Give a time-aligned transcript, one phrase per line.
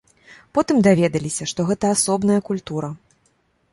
[0.57, 2.89] Потым даведаліся, што гэта асобная культура.